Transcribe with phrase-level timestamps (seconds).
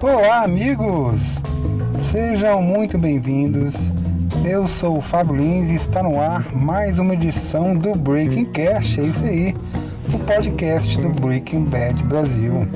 [0.00, 1.18] Olá, amigos!
[2.00, 3.74] Sejam muito bem-vindos.
[4.44, 9.00] Eu sou o Fábio Lins e está no ar mais uma edição do Breaking Cast.
[9.00, 9.56] É isso aí,
[10.14, 12.68] o podcast do Breaking Bad Brasil.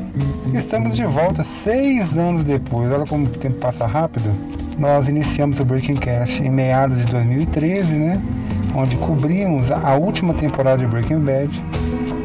[0.53, 2.91] Estamos de volta seis anos depois.
[2.91, 4.29] Olha como o tempo passa rápido.
[4.77, 8.21] Nós iniciamos o Breaking Cast em meados de 2013, né?
[8.75, 11.63] Onde cobrimos a última temporada de Breaking Bad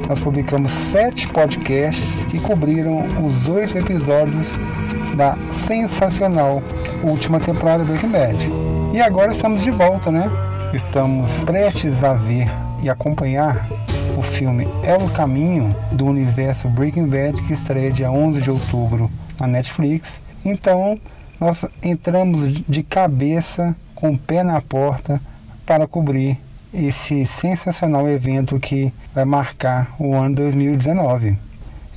[0.07, 4.47] nós publicamos sete podcasts que cobriram os oito episódios
[5.15, 6.61] da sensacional
[7.03, 8.37] última temporada do Bad.
[8.93, 10.29] E agora estamos de volta, né?
[10.73, 12.47] Estamos prestes a ver
[12.81, 13.67] e acompanhar
[14.17, 19.09] o filme É o Caminho do universo Breaking Bad que estreia dia 11 de outubro
[19.39, 20.19] na Netflix.
[20.43, 20.99] Então,
[21.39, 25.21] nós entramos de cabeça, com o pé na porta,
[25.65, 26.37] para cobrir
[26.73, 31.37] esse sensacional evento que vai marcar o ano 2019.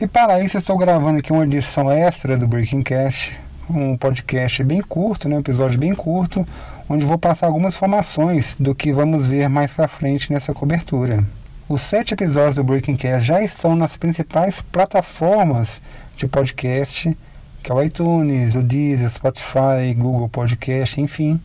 [0.00, 3.32] E para isso estou gravando aqui uma edição extra do Breaking Cast,
[3.70, 6.46] um podcast bem curto, né, um episódio bem curto,
[6.88, 11.24] onde vou passar algumas informações do que vamos ver mais para frente nessa cobertura.
[11.68, 15.80] Os sete episódios do Breaking Cast já estão nas principais plataformas
[16.16, 17.16] de podcast,
[17.62, 21.40] que é o iTunes, o Deezer, Spotify, Google Podcast, enfim.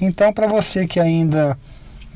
[0.00, 1.58] Então, para você que ainda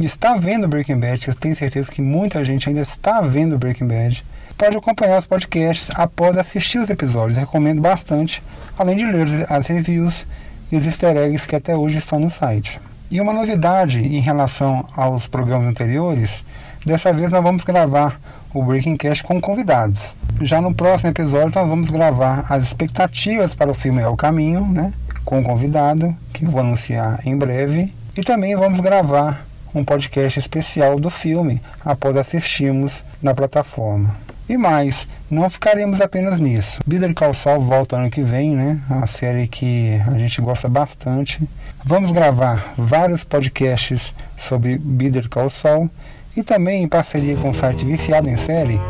[0.00, 4.24] está vendo Breaking Bad, eu tenho certeza que muita gente ainda está vendo Breaking Bad,
[4.56, 7.36] pode acompanhar os podcasts após assistir os episódios.
[7.36, 8.42] Recomendo bastante,
[8.78, 10.26] além de ler as reviews
[10.70, 12.80] e os easter eggs que até hoje estão no site.
[13.10, 16.42] E uma novidade em relação aos programas anteriores,
[16.84, 18.20] dessa vez nós vamos gravar
[18.54, 20.02] o Breaking Cast com convidados.
[20.40, 24.66] Já no próximo episódio nós vamos gravar as expectativas para o filme É o Caminho,
[24.66, 24.92] né,
[25.24, 27.92] com o convidado, que eu vou anunciar em breve.
[28.16, 34.14] E também vamos gravar um podcast especial do filme após assistirmos na plataforma.
[34.48, 36.78] E mais, não ficaremos apenas nisso.
[36.86, 38.80] Bitter Call Saul volta ano que vem, né?
[38.90, 41.40] Uma série que a gente gosta bastante.
[41.84, 45.88] Vamos gravar vários podcasts sobre Bitter Call Saul
[46.36, 48.80] e também em parceria com o site Viciado em Série,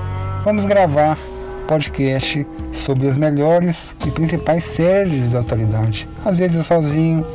[0.45, 1.19] vamos gravar
[1.67, 6.09] podcast sobre as melhores e principais séries da atualidade.
[6.25, 7.27] Às vezes eu sozinho,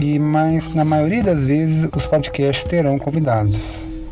[0.00, 3.56] e mas na maioria das vezes os podcasts terão convidados.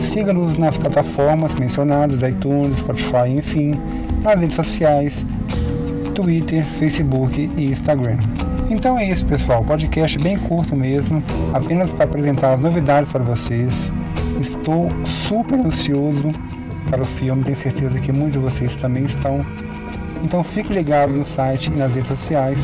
[0.00, 3.74] Siga-nos nas plataformas mencionadas, iTunes, Spotify, enfim,
[4.22, 5.22] nas redes sociais,
[6.14, 8.16] Twitter, Facebook e Instagram.
[8.70, 9.64] Então é isso, pessoal.
[9.64, 11.22] Podcast bem curto mesmo,
[11.54, 13.90] apenas para apresentar as novidades para vocês.
[14.40, 14.88] Estou
[15.26, 16.28] super ansioso
[16.90, 19.44] para o filme, tenho certeza que muitos de vocês também estão.
[20.22, 22.58] Então fique ligado no site e nas redes sociais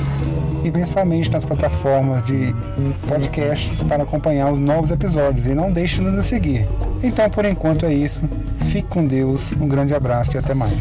[0.62, 2.54] e principalmente nas plataformas de
[3.08, 6.66] podcasts para acompanhar os novos episódios e não deixe de nos seguir.
[7.02, 8.20] Então por enquanto é isso.
[8.66, 10.74] Fique com Deus, um grande abraço e até mais.